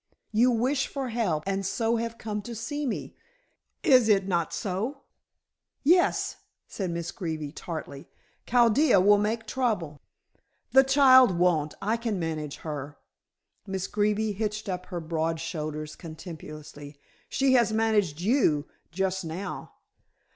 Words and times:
"You 0.31 0.49
wish 0.49 0.87
for 0.87 1.09
help 1.09 1.43
and 1.45 1.63
so 1.63 1.97
have 1.97 2.17
come 2.17 2.41
to 2.41 2.55
see 2.55 2.87
me? 2.87 3.15
Is 3.83 4.09
it 4.09 4.27
not 4.27 4.51
so?" 4.51 5.01
"Yes," 5.83 6.37
said 6.67 6.89
Miss 6.89 7.11
Greeby 7.11 7.51
tartly. 7.51 8.09
"Chaldea 8.47 8.99
will 8.99 9.19
make 9.19 9.45
trouble." 9.45 10.01
"The 10.71 10.83
child 10.83 11.37
won't. 11.37 11.75
I 11.83 11.97
can 11.97 12.17
manage 12.17 12.55
her." 12.65 12.97
Miss 13.67 13.85
Greeby 13.85 14.31
hitched 14.31 14.67
up 14.67 14.87
her 14.87 14.99
broad 14.99 15.39
shoulders 15.39 15.95
contemptuously. 15.95 16.97
"She 17.29 17.53
has 17.53 17.71
managed 17.71 18.21
you 18.21 18.65
just 18.91 19.23
now." 19.23 19.71